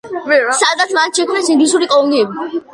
სადაც 0.61 0.95
მათ 0.99 1.21
შექმნეს 1.21 1.53
ინგლისური 1.57 1.93
კოლონიები. 1.95 2.63